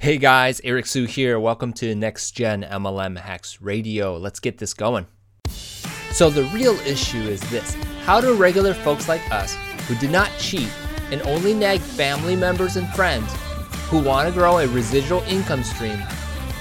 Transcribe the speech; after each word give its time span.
Hey 0.00 0.16
guys, 0.16 0.60
Eric 0.62 0.86
Sue 0.86 1.06
here. 1.06 1.40
Welcome 1.40 1.72
to 1.72 1.92
Next 1.92 2.30
Gen 2.30 2.62
MLM 2.62 3.18
Hacks 3.18 3.60
Radio. 3.60 4.16
Let's 4.16 4.38
get 4.38 4.58
this 4.58 4.72
going. 4.72 5.08
So, 6.12 6.30
the 6.30 6.44
real 6.54 6.74
issue 6.86 7.18
is 7.18 7.40
this 7.50 7.74
How 8.04 8.20
do 8.20 8.32
regular 8.34 8.74
folks 8.74 9.08
like 9.08 9.28
us, 9.32 9.56
who 9.88 9.96
do 9.96 10.06
not 10.06 10.30
cheat 10.38 10.70
and 11.10 11.20
only 11.22 11.52
nag 11.52 11.80
family 11.80 12.36
members 12.36 12.76
and 12.76 12.88
friends 12.90 13.28
who 13.88 13.98
want 13.98 14.28
to 14.28 14.32
grow 14.32 14.58
a 14.58 14.68
residual 14.68 15.22
income 15.22 15.64
stream, 15.64 15.98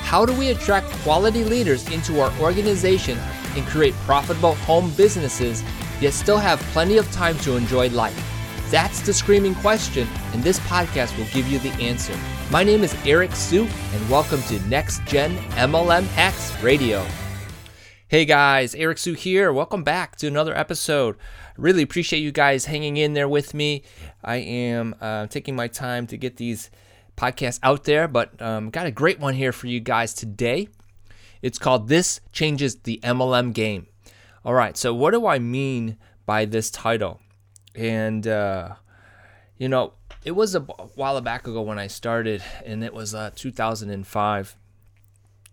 how 0.01 0.25
do 0.25 0.33
we 0.33 0.49
attract 0.49 0.87
quality 1.03 1.43
leaders 1.43 1.87
into 1.91 2.19
our 2.19 2.35
organization 2.39 3.19
and 3.55 3.67
create 3.67 3.93
profitable 4.07 4.55
home 4.55 4.89
businesses, 4.97 5.63
yet 6.01 6.13
still 6.13 6.39
have 6.39 6.59
plenty 6.73 6.97
of 6.97 7.09
time 7.11 7.37
to 7.39 7.55
enjoy 7.55 7.87
life? 7.89 8.36
That's 8.69 8.99
the 8.99 9.13
screaming 9.13 9.55
question, 9.55 10.09
and 10.33 10.43
this 10.43 10.59
podcast 10.59 11.17
will 11.17 11.27
give 11.27 11.47
you 11.47 11.57
the 11.57 11.71
answer. 11.81 12.13
My 12.51 12.65
name 12.65 12.83
is 12.83 12.93
Eric 13.05 13.31
Sue, 13.31 13.65
and 13.93 14.09
welcome 14.09 14.41
to 14.43 14.59
Next 14.67 15.01
Gen 15.05 15.37
MLM 15.51 16.03
Hacks 16.07 16.61
Radio. 16.61 17.05
Hey 18.09 18.25
guys, 18.25 18.75
Eric 18.75 18.97
Sue 18.97 19.13
here. 19.13 19.53
Welcome 19.53 19.85
back 19.85 20.17
to 20.17 20.27
another 20.27 20.53
episode. 20.53 21.15
Really 21.55 21.81
appreciate 21.81 22.19
you 22.19 22.33
guys 22.33 22.65
hanging 22.65 22.97
in 22.97 23.13
there 23.13 23.29
with 23.29 23.53
me. 23.53 23.83
I 24.21 24.35
am 24.35 24.95
uh, 24.99 25.27
taking 25.27 25.55
my 25.55 25.69
time 25.69 26.05
to 26.07 26.17
get 26.17 26.35
these 26.35 26.69
podcasts 27.15 27.61
out 27.63 27.85
there, 27.85 28.09
but 28.09 28.41
um, 28.41 28.69
got 28.69 28.85
a 28.85 28.91
great 28.91 29.21
one 29.21 29.35
here 29.35 29.53
for 29.53 29.67
you 29.67 29.79
guys 29.79 30.13
today. 30.13 30.67
It's 31.41 31.57
called 31.57 31.87
This 31.87 32.19
Changes 32.33 32.75
the 32.79 32.99
MLM 33.01 33.53
Game. 33.53 33.87
All 34.43 34.53
right, 34.53 34.75
so 34.75 34.93
what 34.93 35.11
do 35.11 35.25
I 35.25 35.39
mean 35.39 35.97
by 36.25 36.43
this 36.43 36.69
title? 36.69 37.21
And 37.77 38.27
uh, 38.27 38.75
you 39.57 39.69
know 39.69 39.93
it 40.25 40.31
was 40.31 40.55
a 40.55 40.59
while 40.59 41.21
back 41.21 41.47
ago 41.47 41.61
when 41.61 41.79
I 41.79 41.87
started, 41.87 42.43
and 42.65 42.83
it 42.83 42.93
was 42.93 43.15
uh, 43.15 43.31
2005 43.35 44.55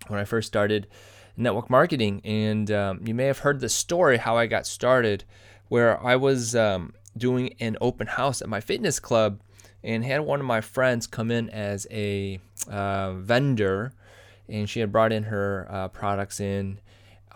when 0.09 0.19
I 0.19 0.25
first 0.25 0.49
started 0.49 0.89
network 1.37 1.71
marketing. 1.71 2.21
And 2.25 2.71
um, 2.71 3.01
you 3.07 3.15
may 3.15 3.27
have 3.27 3.41
heard 3.41 3.61
the 3.61 3.69
story 3.69 4.17
how 4.17 4.37
I 4.37 4.47
got 4.47 4.67
started, 4.67 5.25
where 5.69 6.05
I 6.05 6.17
was 6.17 6.57
um, 6.57 6.95
doing 7.17 7.55
an 7.61 7.77
open 7.81 8.07
house 8.07 8.43
at 8.43 8.49
my 8.49 8.61
fitness 8.61 8.99
club 8.99 9.41
and 9.83 10.05
had 10.05 10.23
one 10.23 10.41
of 10.41 10.47
my 10.47 10.61
friends 10.61 11.07
come 11.07 11.31
in 11.31 11.51
as 11.51 11.87
a 11.91 12.41
uh, 12.69 13.13
vendor, 13.13 13.93
and 14.49 14.69
she 14.69 14.81
had 14.81 14.91
brought 14.91 15.13
in 15.13 15.25
her 15.25 15.69
uh, 15.71 15.89
products 15.89 16.41
in. 16.41 16.81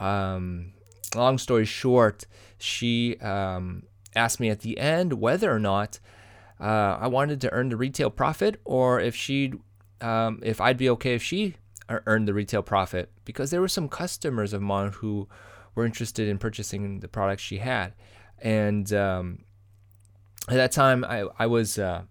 Um, 0.00 0.73
long 1.14 1.39
story 1.39 1.67
short, 1.67 2.27
she 2.58 3.17
um, 3.19 3.83
asked 4.14 4.41
me 4.41 4.48
at 4.48 4.61
the 4.61 4.78
end 4.78 5.14
whether 5.14 5.53
or 5.53 5.59
not 5.59 6.01
uh, 6.61 6.98
I 7.01 7.06
wanted 7.06 7.41
to 7.42 7.53
earn 7.53 7.69
the 7.69 7.77
retail 7.77 8.11
profit 8.11 8.61
or 8.64 9.01
if 9.01 9.14
she 9.14 9.55
um, 10.01 10.41
if 10.42 10.61
I'd 10.61 10.77
be 10.77 10.89
okay 10.91 11.14
if 11.14 11.23
she 11.23 11.56
earned 11.89 12.29
the 12.29 12.34
retail 12.34 12.62
profit 12.62 13.11
because 13.25 13.51
there 13.51 13.61
were 13.61 13.69
some 13.69 13.89
customers 13.89 14.53
of 14.53 14.61
mine 14.61 14.92
who 14.92 15.29
were 15.75 15.86
interested 15.86 16.29
in 16.29 16.39
purchasing 16.39 17.01
the 17.01 17.09
products 17.09 17.42
she 17.42 17.59
had. 17.59 17.95
And 18.41 18.92
um, 18.92 19.45
at 20.48 20.56
that 20.56 20.73
time 20.73 21.05
I, 21.05 21.25
I 21.39 21.47
was 21.47 21.79
uh, 21.79 22.03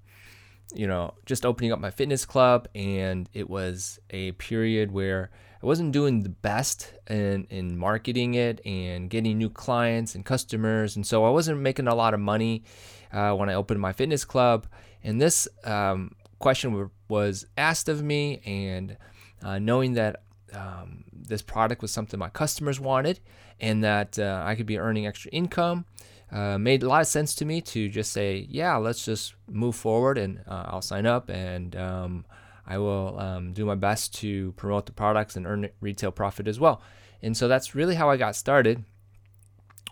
you 0.74 0.88
know 0.88 1.14
just 1.26 1.46
opening 1.46 1.72
up 1.72 1.80
my 1.80 1.92
fitness 1.92 2.26
club 2.26 2.68
and 2.76 3.30
it 3.34 3.50
was 3.50 4.00
a 4.10 4.32
period 4.34 4.92
where 4.92 5.32
I 5.68 5.70
wasn't 5.70 5.92
doing 5.92 6.24
the 6.24 6.30
best 6.30 6.94
in, 7.10 7.46
in 7.50 7.78
marketing 7.78 8.36
it 8.36 8.62
and 8.66 9.10
getting 9.10 9.38
new 9.38 9.50
clients 9.50 10.16
and 10.16 10.24
customers. 10.24 10.96
And 10.96 11.06
so 11.06 11.26
I 11.26 11.30
wasn't 11.30 11.60
making 11.60 11.90
a 11.90 11.94
lot 11.94 12.14
of 12.14 12.22
money 12.22 12.64
uh, 13.12 13.34
when 13.34 13.50
I 13.50 13.56
opened 13.56 13.82
my 13.82 13.92
fitness 13.92 14.24
club. 14.24 14.66
And 15.04 15.20
this 15.20 15.46
um, 15.66 16.16
question 16.40 16.90
was 17.10 17.48
asked 17.58 17.90
of 17.90 18.02
me, 18.02 18.42
and 18.46 18.96
uh, 19.44 19.60
knowing 19.60 19.96
that 19.96 20.22
um, 20.54 21.04
this 21.12 21.42
product 21.42 21.82
was 21.82 21.92
something 21.92 22.18
my 22.18 22.30
customers 22.30 22.80
wanted 22.80 23.20
and 23.60 23.84
that 23.84 24.18
uh, 24.18 24.44
I 24.46 24.56
could 24.56 24.68
be 24.68 24.80
earning 24.80 25.06
extra 25.06 25.32
income. 25.32 25.84
Uh, 26.32 26.58
made 26.58 26.82
a 26.82 26.88
lot 26.88 27.02
of 27.02 27.08
sense 27.08 27.36
to 27.36 27.44
me 27.44 27.60
to 27.60 27.90
just 27.90 28.14
say, 28.14 28.48
yeah, 28.50 28.78
let's 28.78 29.04
just 29.04 29.36
move 29.50 29.76
forward 29.76 30.18
and 30.18 30.40
uh, 30.48 30.64
I'll 30.68 30.82
sign 30.82 31.06
up 31.06 31.28
and 31.28 31.76
um, 31.76 32.26
I 32.68 32.78
will 32.78 33.18
um, 33.20 33.54
do 33.54 33.66
my 33.66 33.76
best 33.76 34.14
to 34.16 34.52
promote 34.54 34.86
the 34.86 34.92
products 34.92 35.36
and 35.36 35.48
earn 35.48 35.70
retail 35.80 36.12
profit 36.12 36.48
as 36.48 36.60
well. 36.60 36.82
And 37.22 37.36
so 37.36 37.48
that's 37.48 37.74
really 37.74 37.96
how 37.96 38.10
I 38.10 38.18
got 38.18 38.36
started 38.36 38.84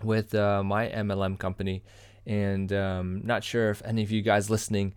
with 0.04 0.36
uh, 0.36 0.64
my 0.64 0.88
MLM 0.90 1.40
company. 1.40 1.84
And 2.26 2.72
um, 2.74 3.22
not 3.24 3.44
sure 3.44 3.70
if 3.70 3.82
any 3.86 4.04
of 4.04 4.12
you 4.12 4.22
guys 4.22 4.50
listening 4.50 4.94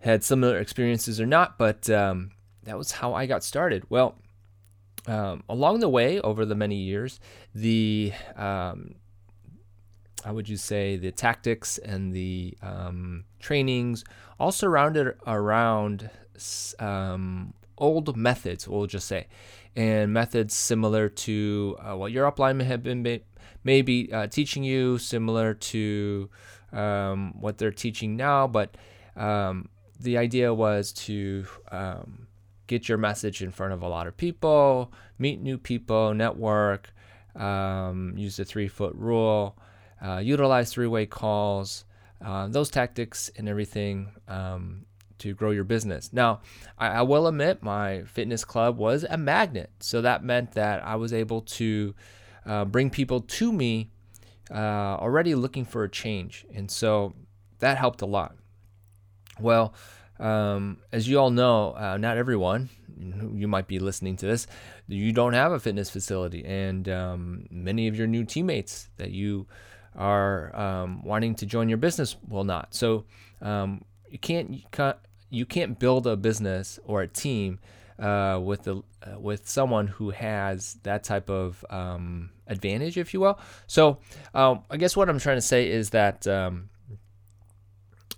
had 0.00 0.22
similar 0.22 0.58
experiences 0.58 1.20
or 1.20 1.26
not, 1.26 1.58
but 1.58 1.88
um, 1.90 2.32
that 2.64 2.76
was 2.76 2.92
how 2.92 3.14
I 3.14 3.26
got 3.26 3.42
started. 3.42 3.84
Well, 3.88 4.16
um, 5.06 5.42
along 5.48 5.80
the 5.80 5.88
way, 5.88 6.20
over 6.20 6.44
the 6.44 6.54
many 6.54 6.76
years, 6.76 7.18
the 7.54 8.12
um, 8.36 8.96
how 10.24 10.34
would 10.34 10.48
you 10.48 10.56
say 10.56 10.96
the 10.96 11.12
tactics 11.12 11.78
and 11.78 12.12
the 12.12 12.56
um, 12.62 13.24
trainings 13.40 14.04
all 14.38 14.52
surrounded 14.52 15.14
around 15.26 16.10
um, 16.78 17.54
old 17.76 18.16
methods, 18.16 18.68
we'll 18.68 18.86
just 18.86 19.06
say, 19.06 19.26
and 19.76 20.12
methods 20.12 20.54
similar 20.54 21.08
to 21.08 21.76
uh, 21.80 21.96
what 21.96 22.12
your 22.12 22.30
upline 22.30 22.62
have 22.62 22.82
been 22.82 23.20
maybe 23.64 24.12
uh, 24.12 24.26
teaching 24.26 24.64
you, 24.64 24.98
similar 24.98 25.54
to 25.54 26.28
um, 26.72 27.34
what 27.40 27.58
they're 27.58 27.70
teaching 27.70 28.16
now. 28.16 28.46
But 28.46 28.76
um, 29.16 29.68
the 29.98 30.18
idea 30.18 30.52
was 30.52 30.92
to 30.92 31.46
um, 31.70 32.28
get 32.66 32.88
your 32.88 32.98
message 32.98 33.42
in 33.42 33.50
front 33.50 33.72
of 33.72 33.82
a 33.82 33.88
lot 33.88 34.06
of 34.06 34.16
people, 34.16 34.92
meet 35.18 35.40
new 35.40 35.58
people, 35.58 36.14
network, 36.14 36.92
um, 37.34 38.14
use 38.16 38.36
the 38.36 38.44
three 38.44 38.68
foot 38.68 38.94
rule, 38.94 39.56
uh, 40.04 40.18
utilize 40.18 40.72
three 40.72 40.86
way 40.86 41.06
calls. 41.06 41.84
Uh, 42.24 42.48
those 42.48 42.68
tactics 42.68 43.30
and 43.36 43.48
everything 43.48 44.10
um, 44.26 44.84
to 45.18 45.34
grow 45.34 45.52
your 45.52 45.64
business. 45.64 46.12
Now, 46.12 46.40
I, 46.76 46.88
I, 46.88 47.02
will 47.02 47.28
admit 47.28 47.62
my 47.62 48.02
fitness 48.02 48.44
club 48.44 48.76
was 48.76 49.04
a 49.04 49.16
magnet. 49.16 49.70
So 49.78 50.02
that 50.02 50.24
meant 50.24 50.52
that 50.52 50.84
I 50.84 50.96
was 50.96 51.12
able 51.12 51.42
to 51.42 51.94
uh, 52.44 52.64
bring 52.64 52.90
people 52.90 53.20
to 53.20 53.52
me 53.52 53.90
uh, 54.50 54.54
already 54.98 55.34
looking 55.34 55.64
for 55.64 55.84
a 55.84 55.88
change. 55.88 56.46
And 56.54 56.70
so 56.70 57.14
that 57.58 57.78
helped 57.78 58.02
a 58.02 58.06
lot. 58.06 58.34
Well, 59.40 59.74
um, 60.18 60.78
as 60.90 61.08
you 61.08 61.18
all 61.18 61.30
know, 61.30 61.74
uh, 61.76 61.96
not 61.98 62.16
everyone, 62.16 62.68
you 62.98 63.46
might 63.46 63.68
be 63.68 63.78
listening 63.78 64.16
to 64.16 64.26
this, 64.26 64.46
you 64.88 65.12
don't 65.12 65.34
have 65.34 65.52
a 65.52 65.60
fitness 65.60 65.90
facility. 65.90 66.44
And 66.44 66.88
um, 66.88 67.46
many 67.50 67.88
of 67.88 67.96
your 67.96 68.06
new 68.06 68.24
teammates 68.24 68.88
that 68.96 69.10
you 69.10 69.46
are 69.98 70.56
um, 70.56 71.02
wanting 71.02 71.34
to 71.34 71.46
join 71.46 71.68
your 71.68 71.78
business 71.78 72.16
will 72.26 72.44
not. 72.44 72.74
So 72.74 73.04
um, 73.42 73.84
you 74.08 74.18
can't 74.18 74.64
you 75.30 75.44
can't 75.44 75.78
build 75.78 76.06
a 76.06 76.16
business 76.16 76.78
or 76.86 77.02
a 77.02 77.08
team 77.08 77.58
uh, 77.98 78.40
with 78.42 78.62
the 78.62 78.76
uh, 78.76 79.18
with 79.18 79.48
someone 79.48 79.88
who 79.88 80.10
has 80.10 80.78
that 80.84 81.04
type 81.04 81.28
of 81.28 81.64
um, 81.68 82.30
advantage, 82.46 82.96
if 82.96 83.12
you 83.12 83.20
will. 83.20 83.38
So 83.66 83.98
um, 84.34 84.62
I 84.70 84.76
guess 84.76 84.96
what 84.96 85.08
I'm 85.08 85.18
trying 85.18 85.36
to 85.36 85.42
say 85.42 85.68
is 85.68 85.90
that 85.90 86.26
um, 86.26 86.70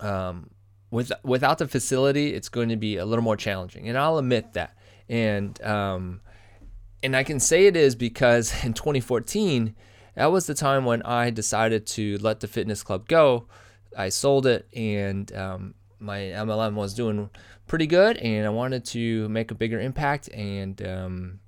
um, 0.01 0.51
with 0.91 1.13
without 1.23 1.59
the 1.59 1.67
facility, 1.67 2.35
it's 2.35 2.49
going 2.49 2.69
to 2.69 2.77
be 2.77 2.99
a 2.99 3.05
little 3.05 3.25
more 3.25 3.37
challenging, 3.37 3.89
and 3.89 3.97
I'll 3.97 4.19
admit 4.19 4.53
that. 4.53 4.77
And 5.09 5.61
um, 5.63 6.21
and 7.03 7.17
I 7.17 7.25
can 7.25 7.41
say 7.41 7.67
it 7.67 7.77
is 7.77 7.95
because 7.95 8.53
in 8.65 8.75
2014, 8.75 9.75
that 10.21 10.31
was 10.31 10.47
the 10.47 10.53
time 10.53 10.85
when 10.85 11.01
I 11.05 11.31
decided 11.31 11.87
to 11.97 12.19
let 12.19 12.41
the 12.41 12.47
fitness 12.47 12.83
club 12.83 13.09
go. 13.09 13.47
I 13.97 14.11
sold 14.11 14.45
it, 14.45 14.69
and 14.75 15.35
um, 15.35 15.75
my 15.99 16.19
MLM 16.19 16.75
was 16.75 16.93
doing 16.93 17.31
pretty 17.67 17.87
good, 17.87 18.19
and 18.19 18.45
I 18.45 18.51
wanted 18.51 18.85
to 18.97 19.31
make 19.31 19.51
a 19.51 19.55
bigger 19.55 19.81
impact. 19.81 20.29
And 20.29 20.87
um, 20.87 21.41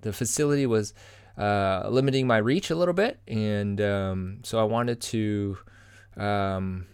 the 0.00 0.10
facility 0.10 0.64
was 0.64 0.94
uh, 1.36 1.86
limiting 1.90 2.26
my 2.26 2.38
reach 2.38 2.70
a 2.70 2.74
little 2.74 2.94
bit, 2.94 3.20
and 3.28 3.78
um, 3.82 4.38
so 4.42 4.58
I 4.58 4.64
wanted 4.64 5.02
to 5.02 5.58
um, 6.16 6.86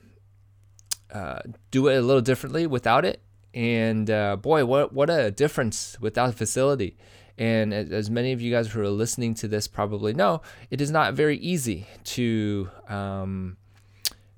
uh, 1.14 1.42
do 1.70 1.86
it 1.86 1.98
a 1.98 2.02
little 2.02 2.22
differently 2.22 2.66
without 2.66 3.04
it. 3.04 3.22
And 3.54 4.10
uh, 4.10 4.34
boy, 4.34 4.64
what 4.64 4.92
what 4.92 5.08
a 5.10 5.30
difference 5.30 5.96
without 6.00 6.30
a 6.30 6.32
facility! 6.32 6.96
And 7.40 7.72
as 7.72 8.10
many 8.10 8.32
of 8.32 8.40
you 8.40 8.52
guys 8.52 8.70
who 8.70 8.82
are 8.82 8.88
listening 8.90 9.34
to 9.36 9.48
this 9.48 9.66
probably 9.66 10.12
know, 10.12 10.42
it 10.70 10.80
is 10.80 10.90
not 10.90 11.14
very 11.14 11.38
easy 11.38 11.86
to 12.04 12.68
um, 12.86 13.56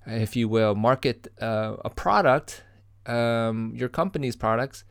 if 0.06 0.36
you 0.36 0.48
will, 0.48 0.74
market 0.74 1.28
uh, 1.40 1.76
a 1.84 1.90
product, 1.90 2.62
um, 3.06 3.72
your 3.74 3.88
company's 3.88 4.36
products, 4.36 4.84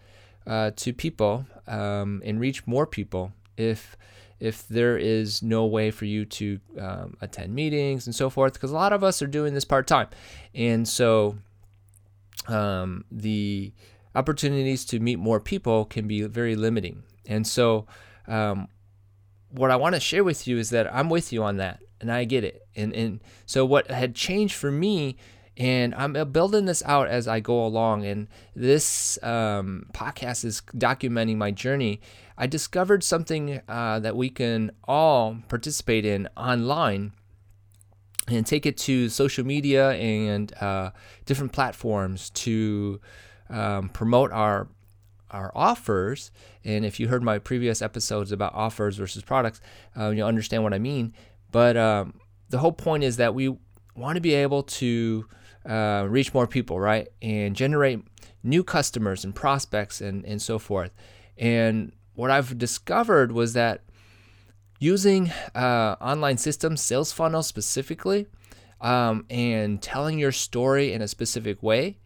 uh, 0.45 0.71
to 0.75 0.93
people 0.93 1.45
um, 1.67 2.21
and 2.25 2.39
reach 2.39 2.65
more 2.67 2.85
people 2.85 3.31
if 3.57 3.95
if 4.39 4.67
there 4.67 4.97
is 4.97 5.43
no 5.43 5.67
way 5.67 5.91
for 5.91 6.05
you 6.05 6.25
to 6.25 6.59
um, 6.79 7.15
attend 7.21 7.53
meetings 7.53 8.07
and 8.07 8.15
so 8.15 8.27
forth 8.27 8.53
because 8.53 8.71
a 8.71 8.73
lot 8.73 8.91
of 8.91 9.03
us 9.03 9.21
are 9.21 9.27
doing 9.27 9.53
this 9.53 9.65
part 9.65 9.85
time 9.85 10.07
and 10.55 10.87
so 10.87 11.37
um, 12.47 13.05
the 13.11 13.71
opportunities 14.15 14.83
to 14.85 14.99
meet 14.99 15.19
more 15.19 15.39
people 15.39 15.85
can 15.85 16.07
be 16.07 16.23
very 16.23 16.55
limiting. 16.55 17.03
And 17.25 17.45
so, 17.45 17.87
um, 18.27 18.67
what 19.49 19.71
I 19.71 19.75
want 19.75 19.95
to 19.95 20.01
share 20.01 20.23
with 20.23 20.47
you 20.47 20.57
is 20.57 20.69
that 20.69 20.93
I'm 20.93 21.09
with 21.09 21.33
you 21.33 21.43
on 21.43 21.57
that, 21.57 21.81
and 21.99 22.11
I 22.11 22.23
get 22.23 22.43
it. 22.43 22.65
And 22.75 22.93
and 22.93 23.19
so 23.45 23.65
what 23.65 23.91
had 23.91 24.15
changed 24.15 24.55
for 24.55 24.71
me, 24.71 25.17
and 25.57 25.93
I'm 25.95 26.13
building 26.31 26.65
this 26.65 26.81
out 26.85 27.07
as 27.07 27.27
I 27.27 27.39
go 27.39 27.65
along. 27.65 28.05
And 28.05 28.27
this 28.55 29.21
um, 29.23 29.87
podcast 29.93 30.45
is 30.45 30.61
documenting 30.75 31.37
my 31.37 31.51
journey. 31.51 32.01
I 32.37 32.47
discovered 32.47 33.03
something 33.03 33.61
uh, 33.67 33.99
that 33.99 34.15
we 34.15 34.29
can 34.29 34.71
all 34.85 35.37
participate 35.47 36.05
in 36.05 36.27
online 36.35 37.11
and 38.27 38.45
take 38.45 38.65
it 38.65 38.77
to 38.77 39.09
social 39.09 39.45
media 39.45 39.91
and 39.91 40.53
uh, 40.61 40.91
different 41.25 41.51
platforms 41.51 42.29
to 42.31 42.99
um, 43.49 43.89
promote 43.89 44.31
our 44.31 44.67
our 45.31 45.51
offers. 45.55 46.31
And 46.63 46.85
if 46.85 46.99
you 46.99 47.07
heard 47.07 47.23
my 47.23 47.39
previous 47.39 47.81
episodes 47.81 48.31
about 48.31 48.53
offers 48.53 48.97
versus 48.97 49.23
products, 49.23 49.61
uh, 49.97 50.09
you'll 50.09 50.27
understand 50.27 50.63
what 50.63 50.73
I 50.73 50.79
mean. 50.79 51.13
But 51.51 51.75
um, 51.77 52.19
the 52.49 52.59
whole 52.59 52.71
point 52.71 53.03
is 53.03 53.17
that 53.17 53.33
we 53.33 53.57
want 53.95 54.15
to 54.15 54.21
be 54.21 54.33
able 54.33 54.63
to 54.63 55.25
uh, 55.65 56.05
reach 56.09 56.33
more 56.33 56.47
people, 56.47 56.79
right? 56.79 57.07
And 57.21 57.55
generate 57.55 58.03
new 58.43 58.63
customers 58.63 59.23
and 59.23 59.35
prospects 59.35 60.01
and, 60.01 60.25
and 60.25 60.41
so 60.41 60.59
forth. 60.59 60.91
And 61.37 61.91
what 62.13 62.31
I've 62.31 62.57
discovered 62.57 63.31
was 63.31 63.53
that 63.53 63.81
using 64.79 65.31
uh, 65.53 65.95
online 66.01 66.37
systems, 66.37 66.81
sales 66.81 67.11
funnels 67.11 67.47
specifically, 67.47 68.27
um, 68.81 69.25
and 69.29 69.81
telling 69.81 70.17
your 70.17 70.31
story 70.31 70.91
in 70.91 71.01
a 71.01 71.07
specific 71.07 71.61
way 71.61 71.97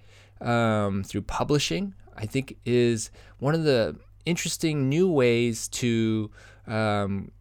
um, 0.42 1.04
through 1.04 1.22
publishing, 1.22 1.94
I 2.16 2.26
think 2.26 2.58
is 2.66 3.12
one 3.40 3.56
of 3.56 3.64
the 3.64 3.98
interesting 4.26 4.90
new 4.90 5.10
ways 5.10 5.68
to 5.70 6.32
um, 6.68 7.32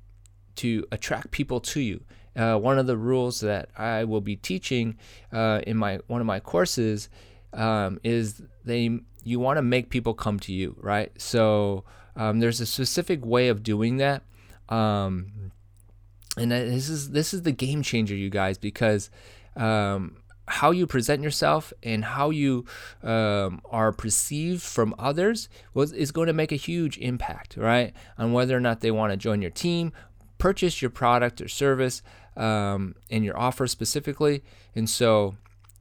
to 0.57 0.87
attract 0.93 1.31
people 1.31 1.61
to 1.61 1.81
you. 1.81 2.05
Uh, 2.37 2.57
one 2.57 2.79
of 2.79 2.87
the 2.87 2.97
rules 2.97 3.41
that 3.41 3.69
I 3.77 4.05
will 4.05 4.21
be 4.21 4.37
teaching 4.37 4.97
uh, 5.33 5.61
in 5.67 5.77
my 5.77 6.01
one 6.07 6.21
of 6.21 6.27
my 6.27 6.41
courses 6.41 7.09
um, 7.53 8.01
is 8.03 8.43
they 8.65 8.99
you 9.23 9.41
want 9.41 9.57
to 9.57 9.63
make 9.63 9.91
people 9.91 10.15
come 10.15 10.39
to 10.41 10.53
you, 10.53 10.77
right? 10.81 11.11
So 11.21 11.85
um, 12.17 12.41
there's 12.41 12.61
a 12.61 12.67
specific 12.67 13.25
way 13.25 13.49
of 13.49 13.63
doing 13.63 13.97
that. 13.99 14.23
Um, 14.69 15.53
and 16.37 16.51
this 16.51 16.89
is 16.89 17.11
this 17.11 17.33
is 17.33 17.43
the 17.43 17.53
game 17.53 17.83
changer, 17.83 18.15
you 18.15 18.31
guys, 18.31 18.59
because 18.59 19.11
um, 19.57 20.17
how 20.47 20.71
you 20.71 20.87
present 20.87 21.23
yourself 21.23 21.73
and 21.83 22.05
how 22.05 22.31
you 22.31 22.65
um, 23.03 23.63
are 23.71 23.93
perceived 23.93 24.63
from 24.63 24.95
others 24.99 25.49
was 25.73 25.93
is 25.93 26.13
going 26.13 26.27
to 26.27 26.33
make 26.33 26.53
a 26.53 26.57
huge 26.57 26.99
impact, 26.99 27.57
right, 27.57 27.95
on 28.19 28.33
whether 28.33 28.57
or 28.57 28.61
not 28.61 28.81
they 28.81 28.91
want 28.91 29.13
to 29.13 29.17
join 29.17 29.41
your 29.41 29.51
team, 29.51 29.93
purchase 30.39 30.83
your 30.83 30.91
product 30.91 31.41
or 31.41 31.49
service, 31.49 32.03
um, 32.37 32.95
and 33.11 33.25
your 33.25 33.39
offer 33.39 33.67
specifically. 33.67 34.43
And 34.75 34.89
so, 34.89 35.37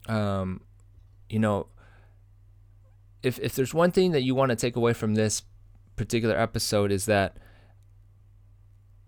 um, 0.07 0.61
you 1.29 1.39
know, 1.39 1.67
if 3.21 3.39
if 3.39 3.55
there's 3.55 3.73
one 3.73 3.91
thing 3.91 4.11
that 4.11 4.23
you 4.23 4.35
want 4.35 4.49
to 4.51 4.55
take 4.55 4.75
away 4.75 4.93
from 4.93 5.15
this 5.15 5.43
particular 5.95 6.37
episode 6.37 6.91
is 6.91 7.05
that 7.05 7.37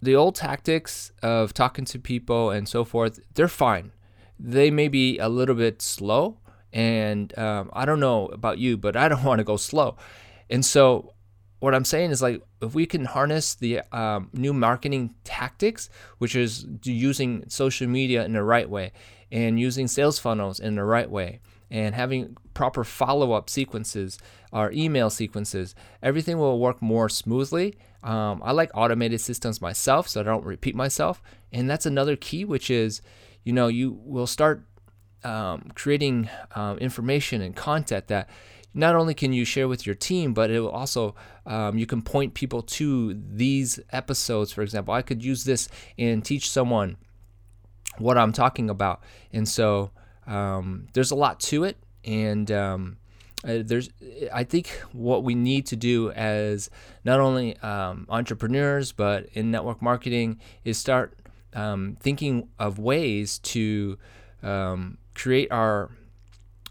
the 0.02 0.16
old 0.16 0.36
tactics 0.36 1.12
of 1.24 1.54
talking 1.54 1.86
to 1.86 2.00
people 2.00 2.52
and 2.52 2.68
so 2.68 2.84
forth, 2.84 3.20
they're 3.34 3.48
fine. 3.48 3.92
They 4.40 4.72
may 4.72 4.88
be 4.88 5.18
a 5.20 5.30
little 5.30 5.56
bit 5.56 5.82
slow, 5.82 6.38
and 6.74 7.38
um, 7.38 7.70
I 7.74 7.86
don't 7.86 8.00
know 8.00 8.28
about 8.28 8.58
you, 8.58 8.78
but 8.78 8.96
I 8.96 9.08
don't 9.08 9.24
want 9.30 9.40
to 9.40 9.44
go 9.44 9.58
slow. 9.58 9.98
And 10.50 10.66
so, 10.66 11.14
what 11.60 11.74
I'm 11.74 11.86
saying 11.86 12.12
is 12.12 12.22
like 12.22 12.44
if 12.62 12.76
we 12.76 12.86
can 12.86 13.06
harness 13.06 13.56
the 13.56 13.82
um, 13.92 14.30
new 14.34 14.54
marketing 14.54 15.16
tactics, 15.24 15.90
which 16.18 16.36
is 16.36 16.68
using 16.84 17.50
social 17.50 17.88
media 17.88 18.24
in 18.26 18.34
the 18.34 18.44
right 18.44 18.70
way 18.70 18.92
and 19.32 19.60
using 19.60 19.88
sales 19.88 20.20
funnels 20.20 20.60
in 20.60 20.76
the 20.76 20.84
right 20.84 21.10
way 21.10 21.40
and 21.72 21.96
having 21.96 22.38
proper 22.54 22.84
follow-up 22.84 23.50
sequences 23.50 24.20
or 24.52 24.72
email 24.72 25.10
sequences, 25.10 25.74
everything 26.04 26.38
will 26.38 26.60
work 26.60 26.82
more 26.82 27.10
smoothly 27.10 27.76
um, 28.06 28.44
I 28.46 28.52
like 28.52 28.70
automated 28.76 29.20
systems 29.20 29.62
myself 29.62 30.08
so 30.08 30.22
I 30.22 30.24
don't 30.24 30.46
repeat 30.46 30.76
myself. 30.76 31.24
And 31.52 31.68
that's 31.70 31.88
another 31.88 32.16
key, 32.16 32.46
which 32.46 32.70
is, 32.70 33.02
you 33.46 33.54
know, 33.54 33.68
you 33.68 33.98
will 34.04 34.28
start 34.28 34.66
um, 35.24 35.72
creating 35.76 36.30
um, 36.56 36.78
information 36.80 37.42
and 37.42 37.56
content 37.56 38.08
that 38.08 38.30
not 38.74 38.96
only 38.96 39.14
can 39.14 39.32
you 39.32 39.46
share 39.46 39.70
with 39.70 39.86
your 39.86 39.96
team, 39.96 40.34
but 40.34 40.52
it 40.52 40.60
will 40.60 40.70
also 40.70 41.16
um, 41.46 41.78
you 41.78 41.86
can 41.86 42.02
point 42.02 42.34
people 42.34 42.62
to 42.62 43.14
these 43.14 43.80
episodes. 43.92 44.52
For 44.52 44.62
example, 44.62 44.94
I 44.94 45.02
could 45.02 45.24
use 45.24 45.46
this 45.46 45.70
and 45.98 46.26
teach 46.26 46.50
someone 46.50 46.98
what 47.98 48.18
I'm 48.18 48.34
talking 48.34 48.70
about, 48.70 49.02
and 49.32 49.48
so 49.48 49.92
um, 50.28 50.88
there's 50.94 51.12
a 51.12 51.16
lot 51.16 51.40
to 51.42 51.64
it, 51.64 51.78
and 52.04 52.52
um, 52.52 52.98
uh, 53.46 53.60
there's, 53.64 53.90
I 54.34 54.44
think 54.44 54.68
what 54.92 55.24
we 55.24 55.36
need 55.36 55.68
to 55.68 55.76
do 55.76 56.12
as 56.12 56.70
not 57.04 57.20
only 57.20 57.58
um, 57.60 58.08
entrepreneurs 58.10 58.92
but 58.92 59.28
in 59.34 59.52
network 59.52 59.82
marketing 59.82 60.40
is 60.64 60.78
start 60.78 61.18
um, 61.56 61.98
thinking 62.00 62.50
of 62.60 62.78
ways 62.78 63.40
to 63.40 63.98
um, 64.44 64.98
create 65.16 65.52
our, 65.52 65.90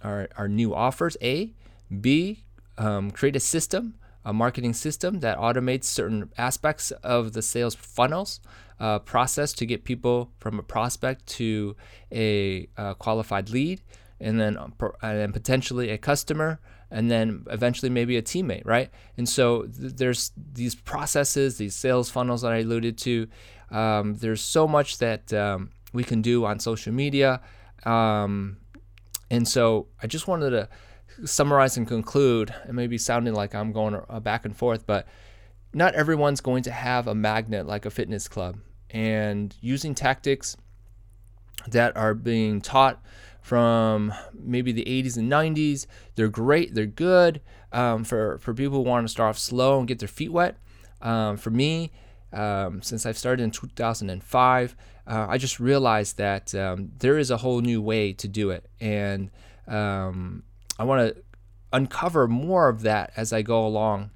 our 0.02 0.28
our 0.36 0.48
new 0.48 0.74
offers. 0.74 1.16
A, 1.22 1.52
B, 2.00 2.44
um, 2.78 3.10
create 3.10 3.34
a 3.34 3.40
system, 3.40 3.94
a 4.24 4.32
marketing 4.32 4.74
system 4.74 5.20
that 5.20 5.38
automates 5.38 5.84
certain 5.84 6.30
aspects 6.38 6.90
of 7.02 7.32
the 7.32 7.42
sales 7.42 7.74
funnels. 7.74 8.40
Uh, 8.80 8.98
process 8.98 9.52
to 9.52 9.64
get 9.64 9.84
people 9.84 10.32
from 10.40 10.58
a 10.58 10.62
prospect 10.62 11.24
to 11.26 11.76
a 12.10 12.68
uh, 12.76 12.92
qualified 12.94 13.48
lead 13.48 13.80
and 14.20 14.40
then 14.40 14.56
uh, 14.56 14.66
and 15.02 15.18
then 15.20 15.32
potentially 15.32 15.90
a 15.90 15.98
customer 15.98 16.58
and 16.90 17.10
then 17.10 17.44
eventually 17.50 17.90
maybe 17.90 18.16
a 18.16 18.22
teammate 18.22 18.62
right 18.64 18.90
and 19.16 19.28
so 19.28 19.62
th- 19.62 19.94
there's 19.96 20.32
these 20.54 20.74
processes 20.74 21.58
these 21.58 21.74
sales 21.74 22.10
funnels 22.10 22.42
that 22.42 22.52
i 22.52 22.58
alluded 22.58 22.96
to 22.96 23.28
um, 23.74 24.14
there's 24.14 24.40
so 24.40 24.66
much 24.66 24.98
that 24.98 25.32
um, 25.32 25.70
we 25.92 26.04
can 26.04 26.22
do 26.22 26.44
on 26.44 26.58
social 26.58 26.92
media 26.92 27.40
um, 27.84 28.56
and 29.30 29.46
so 29.46 29.86
i 30.02 30.06
just 30.06 30.28
wanted 30.28 30.50
to 30.50 30.68
summarize 31.24 31.76
and 31.76 31.86
conclude 31.86 32.52
it 32.68 32.72
may 32.72 32.86
be 32.86 32.98
sounding 32.98 33.34
like 33.34 33.54
i'm 33.54 33.72
going 33.72 34.00
uh, 34.08 34.20
back 34.20 34.44
and 34.44 34.56
forth 34.56 34.86
but 34.86 35.06
not 35.72 35.94
everyone's 35.94 36.40
going 36.40 36.62
to 36.62 36.70
have 36.70 37.06
a 37.06 37.14
magnet 37.14 37.66
like 37.66 37.86
a 37.86 37.90
fitness 37.90 38.28
club 38.28 38.58
and 38.90 39.56
using 39.60 39.94
tactics 39.94 40.56
that 41.68 41.96
are 41.96 42.14
being 42.14 42.60
taught 42.60 43.02
from 43.40 44.12
maybe 44.32 44.72
the 44.72 44.84
80s 44.84 45.18
and 45.18 45.30
90s. 45.30 45.86
They're 46.14 46.28
great, 46.28 46.74
they're 46.74 46.86
good 46.86 47.42
um, 47.72 48.04
for, 48.04 48.38
for 48.38 48.54
people 48.54 48.78
who 48.78 48.88
want 48.88 49.06
to 49.06 49.10
start 49.10 49.30
off 49.30 49.38
slow 49.38 49.78
and 49.78 49.86
get 49.86 49.98
their 49.98 50.08
feet 50.08 50.32
wet. 50.32 50.56
Um, 51.02 51.36
for 51.36 51.50
me, 51.50 51.92
um, 52.34 52.82
since 52.82 53.06
I've 53.06 53.16
started 53.16 53.42
in 53.42 53.50
2005, 53.50 54.76
uh, 55.06 55.26
I 55.28 55.38
just 55.38 55.60
realized 55.60 56.18
that 56.18 56.54
um, 56.54 56.90
there 56.98 57.18
is 57.18 57.30
a 57.30 57.36
whole 57.38 57.60
new 57.60 57.80
way 57.80 58.12
to 58.14 58.28
do 58.28 58.50
it. 58.50 58.68
And 58.80 59.30
um, 59.68 60.42
I 60.78 60.84
want 60.84 61.14
to 61.14 61.22
uncover 61.72 62.26
more 62.26 62.68
of 62.68 62.82
that 62.82 63.12
as 63.16 63.32
I 63.32 63.42
go 63.42 63.66
along 63.66 64.10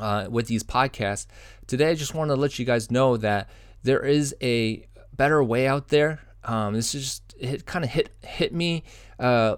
uh, 0.00 0.28
with 0.30 0.46
these 0.46 0.62
podcasts. 0.62 1.26
Today, 1.66 1.90
I 1.90 1.94
just 1.94 2.14
want 2.14 2.30
to 2.30 2.36
let 2.36 2.58
you 2.58 2.64
guys 2.64 2.90
know 2.90 3.16
that 3.16 3.50
there 3.82 4.04
is 4.04 4.34
a 4.42 4.86
better 5.12 5.42
way 5.42 5.66
out 5.66 5.88
there. 5.88 6.20
Um, 6.44 6.74
this 6.74 6.94
is 6.94 7.02
just 7.02 7.34
it 7.38 7.66
kind 7.66 7.84
of 7.84 7.90
hit 7.90 8.14
hit 8.22 8.54
me 8.54 8.84
uh, 9.18 9.56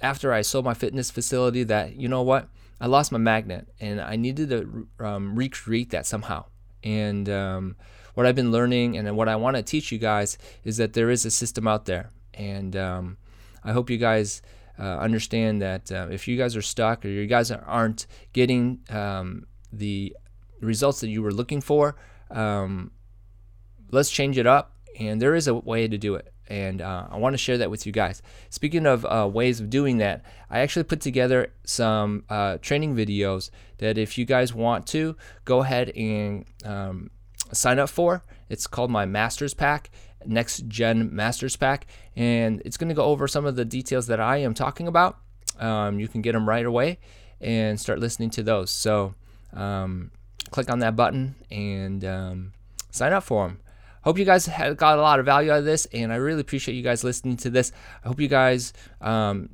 after 0.00 0.32
I 0.32 0.42
sold 0.42 0.64
my 0.64 0.74
fitness 0.74 1.10
facility 1.10 1.64
that 1.64 1.96
you 1.96 2.08
know 2.08 2.22
what 2.22 2.48
I 2.80 2.86
lost 2.86 3.12
my 3.12 3.18
magnet 3.18 3.68
and 3.78 4.00
I 4.00 4.16
needed 4.16 4.50
to 4.50 4.88
um, 5.04 5.36
recreate 5.36 5.90
that 5.90 6.06
somehow. 6.06 6.46
And 6.84 7.28
um, 7.28 7.76
what 8.14 8.26
I've 8.26 8.34
been 8.34 8.52
learning 8.52 8.96
and 8.96 9.16
what 9.16 9.28
I 9.28 9.36
want 9.36 9.56
to 9.56 9.62
teach 9.62 9.90
you 9.90 9.98
guys 9.98 10.38
is 10.62 10.76
that 10.76 10.92
there 10.92 11.10
is 11.10 11.24
a 11.24 11.30
system 11.30 11.66
out 11.66 11.86
there, 11.86 12.10
and 12.34 12.76
um, 12.76 13.16
I 13.62 13.72
hope 13.72 13.90
you 13.90 13.98
guys. 13.98 14.42
Uh, 14.76 14.98
understand 14.98 15.62
that 15.62 15.92
uh, 15.92 16.08
if 16.10 16.26
you 16.26 16.36
guys 16.36 16.56
are 16.56 16.60
stuck 16.60 17.04
or 17.04 17.08
you 17.08 17.28
guys 17.28 17.52
aren't 17.52 18.08
getting 18.32 18.80
um, 18.90 19.46
the 19.72 20.12
results 20.60 21.00
that 21.00 21.06
you 21.10 21.22
were 21.22 21.30
looking 21.30 21.60
for, 21.60 21.94
um, 22.32 22.90
let's 23.92 24.10
change 24.10 24.36
it 24.36 24.48
up. 24.48 24.72
And 24.98 25.22
there 25.22 25.36
is 25.36 25.46
a 25.46 25.54
way 25.54 25.86
to 25.86 25.96
do 25.96 26.16
it 26.16 26.33
and 26.48 26.80
uh, 26.82 27.06
I 27.10 27.16
want 27.16 27.34
to 27.34 27.38
share 27.38 27.58
that 27.58 27.70
with 27.70 27.86
you 27.86 27.92
guys. 27.92 28.22
Speaking 28.50 28.86
of 28.86 29.04
uh, 29.06 29.28
ways 29.32 29.60
of 29.60 29.70
doing 29.70 29.98
that, 29.98 30.24
I 30.50 30.60
actually 30.60 30.84
put 30.84 31.00
together 31.00 31.52
some 31.64 32.24
uh, 32.28 32.58
training 32.58 32.94
videos 32.94 33.50
that 33.78 33.98
if 33.98 34.18
you 34.18 34.24
guys 34.24 34.52
want 34.54 34.86
to, 34.88 35.16
go 35.44 35.60
ahead 35.62 35.90
and 35.90 36.44
um, 36.64 37.10
sign 37.52 37.78
up 37.78 37.88
for. 37.88 38.24
It's 38.48 38.66
called 38.66 38.90
my 38.90 39.06
Masters 39.06 39.54
Pack, 39.54 39.90
Next 40.26 40.66
Gen 40.68 41.14
Masters 41.14 41.56
Pack, 41.56 41.86
and 42.16 42.62
it's 42.64 42.76
going 42.76 42.88
to 42.88 42.94
go 42.94 43.04
over 43.04 43.26
some 43.26 43.46
of 43.46 43.56
the 43.56 43.64
details 43.64 44.06
that 44.08 44.20
I 44.20 44.38
am 44.38 44.54
talking 44.54 44.86
about. 44.86 45.18
Um, 45.58 45.98
you 45.98 46.08
can 46.08 46.22
get 46.22 46.32
them 46.32 46.48
right 46.48 46.66
away. 46.66 46.98
and 47.40 47.78
start 47.78 47.98
listening 47.98 48.30
to 48.30 48.42
those. 48.42 48.70
So 48.70 49.14
um, 49.52 50.10
click 50.50 50.70
on 50.70 50.80
that 50.80 50.96
button 50.96 51.34
and 51.50 52.04
um, 52.04 52.52
sign 52.90 53.12
up 53.12 53.24
for 53.24 53.48
them. 53.48 53.60
Hope 54.04 54.18
you 54.18 54.26
guys 54.26 54.46
got 54.76 54.98
a 54.98 55.02
lot 55.02 55.18
of 55.18 55.24
value 55.24 55.50
out 55.50 55.60
of 55.60 55.64
this, 55.64 55.86
and 55.92 56.12
I 56.12 56.16
really 56.16 56.42
appreciate 56.42 56.74
you 56.74 56.82
guys 56.82 57.02
listening 57.02 57.38
to 57.38 57.48
this. 57.50 57.72
I 58.04 58.08
hope 58.08 58.20
you 58.20 58.28
guys 58.28 58.74
um, 59.00 59.48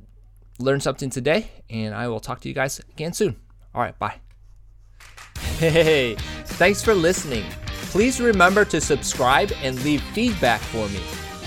learned 0.59 0.83
something 0.83 1.09
today, 1.09 1.49
and 1.69 1.95
I 1.95 2.09
will 2.09 2.19
talk 2.19 2.41
to 2.41 2.49
you 2.49 2.53
guys 2.53 2.79
again 2.79 3.13
soon. 3.13 3.37
All 3.73 3.81
right, 3.81 3.97
bye. 3.97 4.15
Hey, 5.57 6.15
thanks 6.45 6.83
for 6.83 6.93
listening. 6.93 7.45
Please 7.91 8.19
remember 8.19 8.65
to 8.65 8.81
subscribe 8.81 9.53
and 9.61 9.81
leave 9.83 10.01
feedback 10.01 10.59
for 10.59 10.89
me. 10.89 10.99